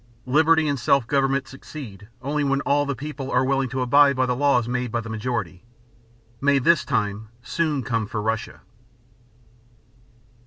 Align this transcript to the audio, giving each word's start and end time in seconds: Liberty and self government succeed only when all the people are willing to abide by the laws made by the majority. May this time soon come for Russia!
Liberty 0.25 0.67
and 0.67 0.79
self 0.79 1.05
government 1.05 1.47
succeed 1.47 2.07
only 2.23 2.43
when 2.43 2.61
all 2.61 2.87
the 2.87 2.95
people 2.95 3.29
are 3.29 3.45
willing 3.45 3.69
to 3.69 3.81
abide 3.83 4.15
by 4.15 4.25
the 4.25 4.35
laws 4.35 4.67
made 4.67 4.91
by 4.91 4.99
the 4.99 5.11
majority. 5.11 5.63
May 6.41 6.57
this 6.57 6.83
time 6.83 7.29
soon 7.43 7.83
come 7.83 8.07
for 8.07 8.19
Russia! 8.19 8.61